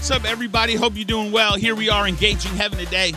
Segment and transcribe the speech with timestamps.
[0.00, 0.74] what's up, everybody?
[0.74, 1.56] Hope you're doing well.
[1.56, 3.12] Here we are, engaging heaven today.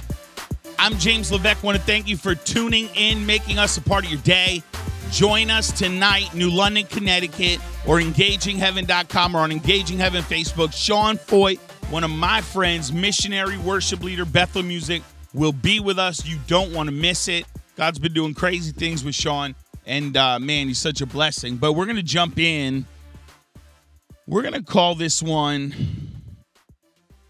[0.78, 1.64] I'm James Levesque.
[1.64, 4.62] Want to thank you for tuning in, making us a part of your day.
[5.10, 10.74] Join us tonight, New London, Connecticut, or engagingheaven.com or on Engaging Heaven Facebook.
[10.74, 11.58] Sean Feucht,
[11.90, 15.04] one of my friends, missionary worship leader, Bethel Music,
[15.34, 16.26] will be with us.
[16.26, 17.46] You don't want to miss it.
[17.78, 19.56] God's been doing crazy things with Sean,
[19.86, 21.56] and uh, man, he's such a blessing.
[21.56, 22.86] But we're going to jump in.
[24.28, 26.03] We're going to call this one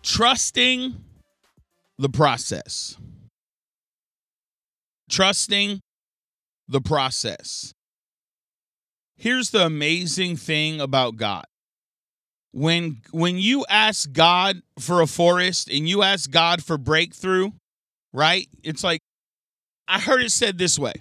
[0.04, 0.96] Trusting
[1.98, 2.98] the Process.
[5.10, 5.80] Trusting
[6.68, 7.74] the process.
[9.16, 11.46] Here's the amazing thing about God.
[12.52, 17.52] When when you ask God for a forest and you ask God for breakthrough,
[18.12, 18.48] right?
[18.64, 19.02] It's like
[19.88, 20.94] I heard it said this way.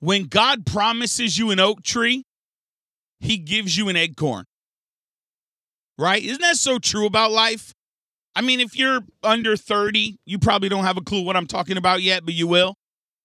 [0.00, 2.22] When God promises you an oak tree,
[3.20, 4.44] he gives you an acorn.
[5.98, 6.22] Right?
[6.22, 7.74] Isn't that so true about life?
[8.36, 11.76] I mean, if you're under 30, you probably don't have a clue what I'm talking
[11.76, 12.76] about yet, but you will.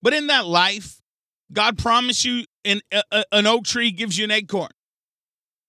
[0.02, 1.00] But in that life,
[1.52, 4.72] God promised you an, a, an oak tree gives you an acorn.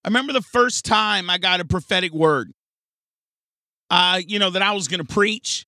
[0.04, 2.52] I remember the first time I got a prophetic word,
[3.90, 5.66] uh, you know, that I was going to preach,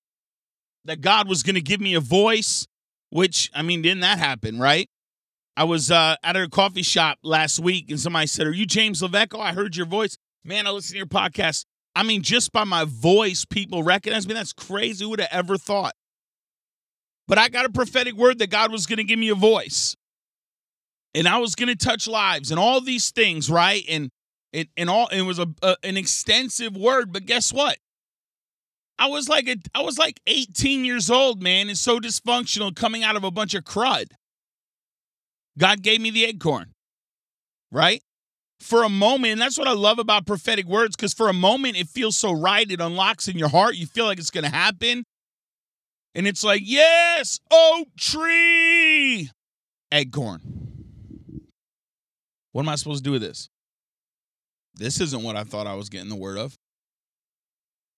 [0.85, 2.67] that God was going to give me a voice,
[3.09, 4.89] which, I mean, didn't that happen, right?
[5.55, 9.01] I was uh, at a coffee shop last week and somebody said, Are you James
[9.01, 9.33] Levesque?
[9.33, 10.17] Oh, I heard your voice.
[10.43, 11.65] Man, I listen to your podcast.
[11.95, 14.33] I mean, just by my voice, people recognize me.
[14.33, 15.03] That's crazy.
[15.03, 15.93] Who would have ever thought?
[17.27, 19.95] But I got a prophetic word that God was going to give me a voice.
[21.13, 23.83] And I was going to touch lives and all these things, right?
[23.89, 24.09] And
[24.53, 27.77] it and all it was a, a an extensive word, but guess what?
[28.99, 33.03] I was like a, I was like 18 years old, man, and so dysfunctional coming
[33.03, 34.11] out of a bunch of crud.
[35.57, 36.73] God gave me the acorn.
[37.71, 38.01] Right?
[38.59, 41.77] For a moment, and that's what I love about prophetic words, because for a moment
[41.77, 42.69] it feels so right.
[42.69, 43.75] It unlocks in your heart.
[43.75, 45.03] You feel like it's gonna happen.
[46.15, 49.29] And it's like, yes, oak tree,
[49.91, 50.41] acorn.
[52.51, 53.49] What am I supposed to do with this?
[54.73, 56.57] This isn't what I thought I was getting the word of.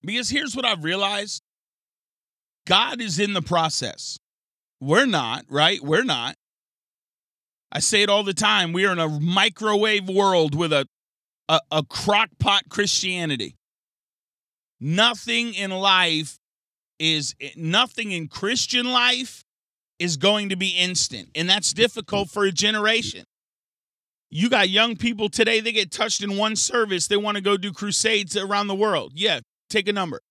[0.01, 1.41] Because here's what I've realized
[2.65, 4.17] God is in the process.
[4.81, 5.81] We're not, right?
[5.81, 6.35] We're not.
[7.71, 8.73] I say it all the time.
[8.73, 10.87] We are in a microwave world with a,
[11.47, 13.55] a, a crock pot Christianity.
[14.79, 16.39] Nothing in life
[16.97, 19.43] is nothing in Christian life
[19.99, 21.29] is going to be instant.
[21.35, 23.25] And that's difficult for a generation.
[24.31, 27.07] You got young people today, they get touched in one service.
[27.07, 29.13] They want to go do crusades around the world.
[29.15, 30.21] Yeah, take a number.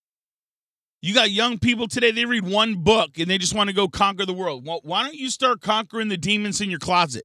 [1.01, 3.87] You got young people today, they read one book and they just want to go
[3.89, 4.67] conquer the world.
[4.67, 7.25] Well, why don't you start conquering the demons in your closet?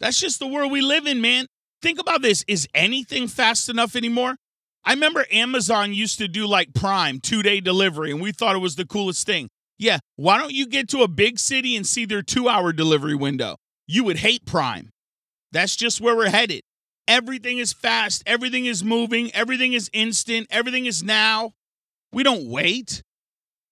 [0.00, 1.46] That's just the world we live in, man.
[1.82, 2.44] Think about this.
[2.48, 4.36] Is anything fast enough anymore?
[4.84, 8.60] I remember Amazon used to do like Prime, two day delivery, and we thought it
[8.60, 9.48] was the coolest thing.
[9.78, 13.14] Yeah, why don't you get to a big city and see their two hour delivery
[13.14, 13.56] window?
[13.86, 14.90] You would hate Prime.
[15.52, 16.62] That's just where we're headed.
[17.08, 21.52] Everything is fast, everything is moving, everything is instant, everything is now.
[22.12, 23.02] We don't wait.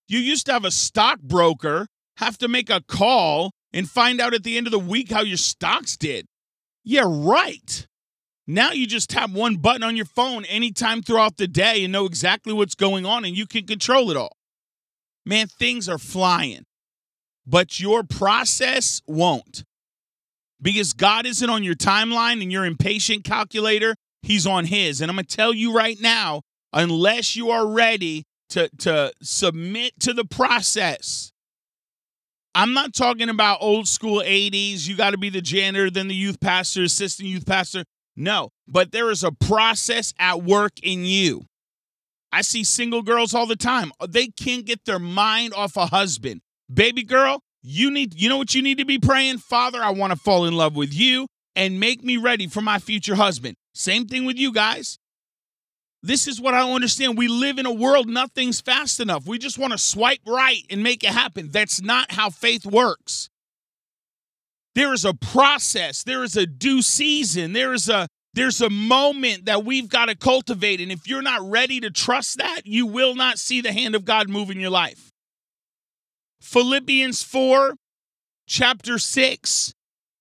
[0.08, 1.86] You used to have a stockbroker
[2.18, 5.22] have to make a call and find out at the end of the week how
[5.22, 6.26] your stocks did.
[6.84, 7.86] Yeah, right.
[8.46, 12.04] Now you just tap one button on your phone anytime throughout the day and know
[12.04, 14.36] exactly what's going on and you can control it all.
[15.24, 16.64] Man, things are flying,
[17.46, 19.64] but your process won't.
[20.60, 25.00] Because God isn't on your timeline and your impatient calculator, He's on His.
[25.00, 26.42] And I'm going to tell you right now
[26.74, 31.32] unless you are ready to, to submit to the process,
[32.54, 34.86] I'm not talking about old school 80s.
[34.86, 37.84] You got to be the janitor, then the youth pastor, assistant youth pastor.
[38.16, 41.46] No, but there is a process at work in you.
[42.30, 43.92] I see single girls all the time.
[44.08, 46.42] They can't get their mind off a husband.
[46.72, 49.38] Baby girl, you need you know what you need to be praying?
[49.38, 51.26] Father, I want to fall in love with you
[51.56, 53.56] and make me ready for my future husband.
[53.74, 54.98] Same thing with you guys.
[56.04, 57.16] This is what I understand.
[57.16, 59.26] We live in a world nothing's fast enough.
[59.26, 61.48] We just want to swipe right and make it happen.
[61.50, 63.30] That's not how faith works.
[64.74, 69.46] There is a process, there is a due season, there is a there's a moment
[69.46, 73.14] that we've got to cultivate and if you're not ready to trust that, you will
[73.14, 75.10] not see the hand of God move in your life.
[76.42, 77.76] Philippians 4
[78.46, 79.72] chapter 6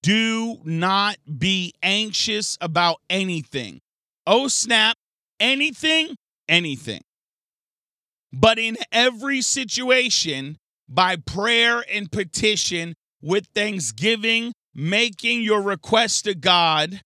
[0.01, 3.81] do not be anxious about anything.
[4.25, 4.95] Oh snap,
[5.39, 6.15] anything,
[6.47, 7.01] anything.
[8.31, 10.57] But in every situation,
[10.89, 17.01] by prayer and petition, with thanksgiving, making your request to God,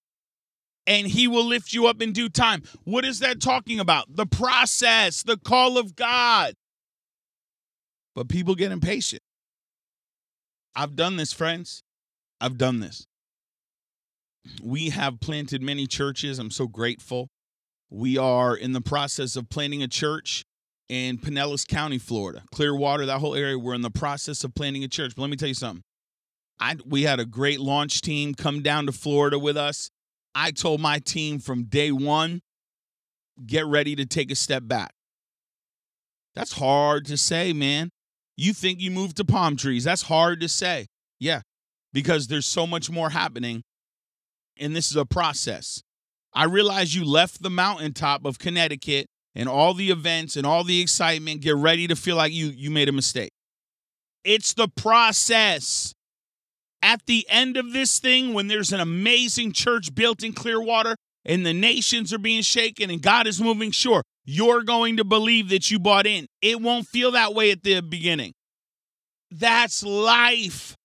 [0.87, 2.63] and he will lift you up in due time.
[2.85, 4.15] What is that talking about?
[4.15, 6.53] The process, the call of God.
[8.15, 9.21] But people get impatient.
[10.75, 11.83] I've done this, friends.
[12.39, 13.05] I've done this.
[14.63, 16.39] We have planted many churches.
[16.39, 17.27] I'm so grateful.
[17.89, 20.43] We are in the process of planting a church
[20.89, 23.57] in Pinellas County, Florida, Clearwater, that whole area.
[23.57, 25.13] We're in the process of planting a church.
[25.15, 25.83] But let me tell you something.
[26.59, 29.89] I we had a great launch team come down to Florida with us.
[30.33, 32.41] I told my team from day one,
[33.45, 34.93] get ready to take a step back.
[36.35, 37.89] That's hard to say, man.
[38.35, 39.83] You think you moved to palm trees.
[39.83, 40.87] That's hard to say.
[41.19, 41.41] Yeah,
[41.93, 43.63] because there's so much more happening,
[44.59, 45.81] and this is a process.
[46.37, 50.79] I realize you left the mountaintop of Connecticut and all the events and all the
[50.79, 51.41] excitement.
[51.41, 53.31] Get ready to feel like you you made a mistake.
[54.23, 55.93] It's the process
[56.83, 60.95] at the end of this thing, when there's an amazing church built in Clearwater
[61.25, 65.49] and the nations are being shaken and God is moving, sure, you're going to believe
[65.49, 66.27] that you bought in.
[66.41, 68.33] It won't feel that way at the beginning.
[69.31, 70.75] That's life.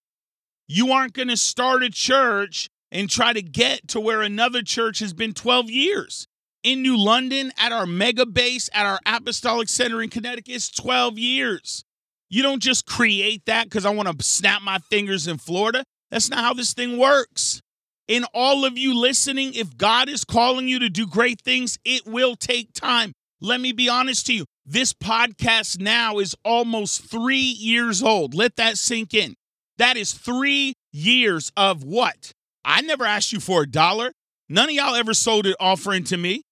[0.66, 5.00] You aren't going to start a church and try to get to where another church
[5.00, 6.28] has been 12 years.
[6.62, 11.18] In New London, at our mega base, at our apostolic center in Connecticut, it's 12
[11.18, 11.82] years.
[12.28, 15.84] You don't just create that because I want to snap my fingers in Florida.
[16.10, 17.60] That's not how this thing works.
[18.06, 22.06] In all of you listening, if God is calling you to do great things, it
[22.06, 23.12] will take time.
[23.40, 24.44] Let me be honest to you.
[24.64, 28.34] This podcast now is almost three years old.
[28.34, 29.34] Let that sink in.
[29.78, 32.32] That is three years of what?
[32.64, 34.12] I never asked you for a dollar.
[34.48, 36.42] None of y'all ever sold an offering to me.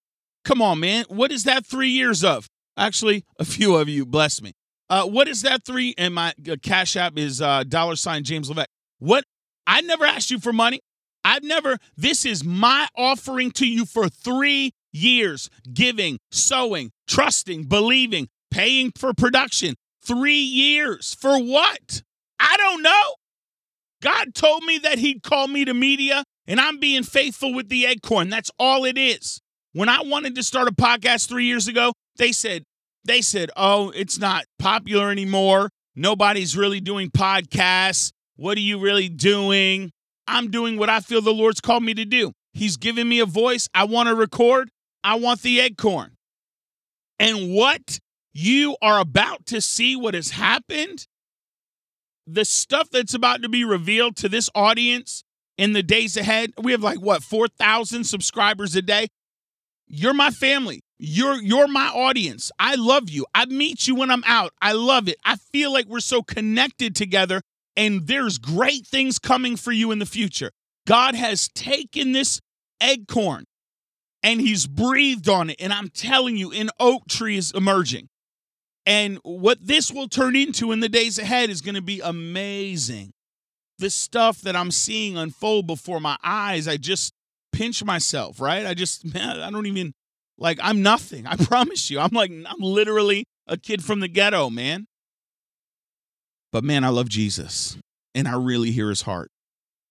[0.44, 1.04] Come on, man.
[1.08, 2.48] What is that three years of?
[2.76, 4.52] Actually, a few of you, bless me.
[4.88, 5.94] Uh, what is that three?
[5.98, 8.70] And my uh, cash app is uh, dollar sign James Levesque.
[8.98, 9.24] What?
[9.66, 10.80] I never asked you for money.
[11.22, 18.28] I've never, this is my offering to you for three years giving, sowing, trusting, believing,
[18.50, 19.74] paying for production.
[20.02, 22.02] Three years for what?
[22.40, 23.14] I don't know.
[24.02, 27.86] God told me that He'd call me to media, and I'm being faithful with the
[27.86, 28.30] acorn.
[28.30, 29.40] That's all it is.
[29.72, 32.64] When I wanted to start a podcast three years ago, they said,
[33.04, 35.70] they said, oh, it's not popular anymore.
[35.94, 38.12] Nobody's really doing podcasts.
[38.36, 39.90] What are you really doing?
[40.26, 42.32] I'm doing what I feel the Lord's called me to do.
[42.52, 43.68] He's given me a voice.
[43.74, 44.70] I want to record.
[45.04, 46.16] I want the acorn.
[47.18, 47.98] And what
[48.32, 51.06] you are about to see, what has happened,
[52.32, 55.24] the stuff that's about to be revealed to this audience
[55.58, 56.52] in the days ahead.
[56.60, 59.08] We have like what, 4,000 subscribers a day.
[59.86, 60.82] You're my family.
[60.98, 62.52] You're you're my audience.
[62.58, 63.26] I love you.
[63.34, 64.52] I meet you when I'm out.
[64.62, 65.16] I love it.
[65.24, 67.42] I feel like we're so connected together
[67.76, 70.52] and there's great things coming for you in the future.
[70.86, 72.40] God has taken this
[72.82, 73.44] acorn
[74.22, 78.08] and he's breathed on it and I'm telling you an oak tree is emerging.
[78.86, 83.12] And what this will turn into in the days ahead is going to be amazing.
[83.78, 87.12] The stuff that I'm seeing unfold before my eyes, I just
[87.52, 88.66] pinch myself, right?
[88.66, 89.92] I just man, I don't even
[90.38, 91.26] like I'm nothing.
[91.26, 92.00] I promise you.
[92.00, 94.86] I'm like I'm literally a kid from the ghetto, man.
[96.52, 97.76] But man, I love Jesus
[98.14, 99.30] and I really hear his heart.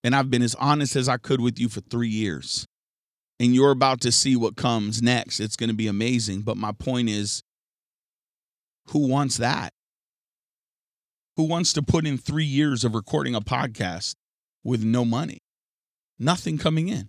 [0.02, 2.66] And I've been as honest as I could with you for 3 years.
[3.38, 5.40] And you're about to see what comes next.
[5.40, 7.39] It's going to be amazing, but my point is
[8.90, 9.70] who wants that?
[11.36, 14.14] Who wants to put in 3 years of recording a podcast
[14.62, 15.38] with no money?
[16.18, 17.08] Nothing coming in.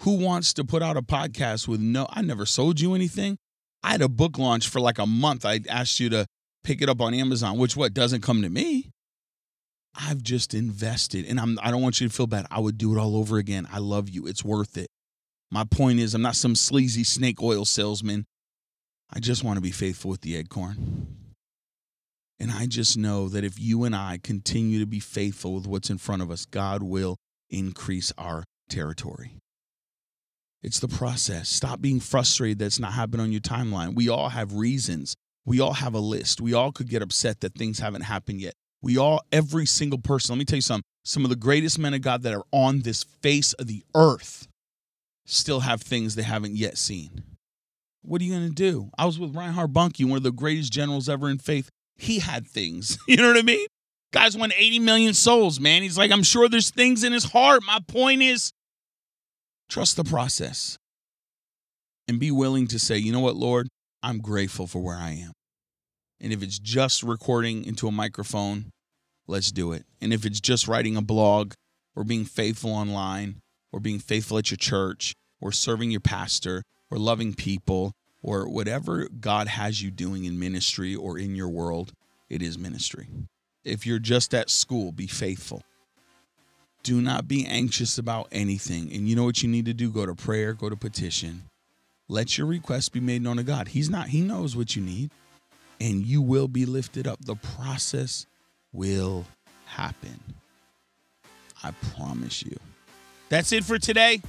[0.00, 3.38] Who wants to put out a podcast with no, I never sold you anything.
[3.82, 5.46] I had a book launch for like a month.
[5.46, 6.26] I asked you to
[6.64, 8.90] pick it up on Amazon, which what doesn't come to me.
[9.94, 12.46] I've just invested and I'm I don't want you to feel bad.
[12.50, 13.66] I would do it all over again.
[13.72, 14.26] I love you.
[14.26, 14.88] It's worth it.
[15.50, 18.26] My point is I'm not some sleazy snake oil salesman.
[19.12, 21.06] I just want to be faithful with the acorn.
[22.38, 25.90] And I just know that if you and I continue to be faithful with what's
[25.90, 27.16] in front of us, God will
[27.48, 29.38] increase our territory.
[30.62, 31.48] It's the process.
[31.48, 33.94] Stop being frustrated that's not happening on your timeline.
[33.94, 35.14] We all have reasons.
[35.44, 36.40] We all have a list.
[36.40, 38.54] We all could get upset that things haven't happened yet.
[38.82, 40.82] We all, every single person, let me tell you something.
[41.04, 44.48] Some of the greatest men of God that are on this face of the earth
[45.24, 47.22] still have things they haven't yet seen.
[48.06, 48.90] What are you going to do?
[48.96, 51.70] I was with Reinhard Bonnke, one of the greatest generals ever in faith.
[51.96, 52.98] He had things.
[53.08, 53.66] You know what I mean?
[54.12, 55.82] Guys won 80 million souls, man.
[55.82, 57.62] He's like, I'm sure there's things in his heart.
[57.66, 58.52] My point is,
[59.68, 60.78] Trust the process
[62.06, 63.68] and be willing to say, you know what, Lord,
[64.02, 65.32] I'm grateful for where I am.
[66.20, 68.70] And if it's just recording into a microphone,
[69.26, 69.84] let's do it.
[70.00, 71.52] And if it's just writing a blog
[71.96, 73.40] or being faithful online
[73.72, 79.08] or being faithful at your church or serving your pastor or loving people or whatever
[79.08, 81.92] God has you doing in ministry or in your world,
[82.28, 83.06] it is ministry.
[83.64, 85.62] If you're just at school, be faithful.
[86.82, 88.92] Do not be anxious about anything.
[88.92, 89.90] And you know what you need to do?
[89.90, 91.42] Go to prayer, go to petition.
[92.08, 93.68] Let your request be made known to God.
[93.68, 95.10] He's not, He knows what you need,
[95.80, 97.24] and you will be lifted up.
[97.24, 98.26] The process
[98.72, 99.24] will
[99.64, 100.20] happen.
[101.64, 102.56] I promise you.
[103.28, 104.22] That's it for today.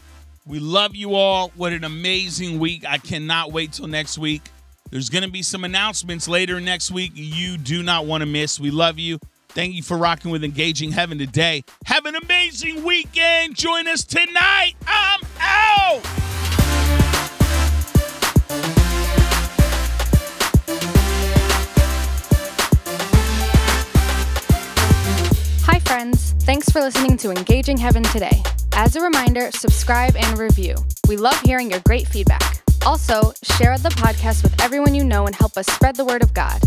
[0.48, 1.52] We love you all.
[1.56, 2.86] What an amazing week.
[2.88, 4.42] I cannot wait till next week.
[4.90, 8.58] There's going to be some announcements later next week you do not want to miss.
[8.58, 9.20] We love you.
[9.50, 11.66] Thank you for rocking with Engaging Heaven today.
[11.86, 13.56] Have an amazing weekend.
[13.56, 14.74] Join us tonight.
[14.86, 16.37] I'm out.
[26.08, 26.34] Friends.
[26.46, 28.42] Thanks for listening to Engaging Heaven today.
[28.74, 30.76] As a reminder, subscribe and review.
[31.08, 32.64] We love hearing your great feedback.
[32.86, 36.34] Also, share the podcast with everyone you know and help us spread the word of
[36.34, 36.62] God.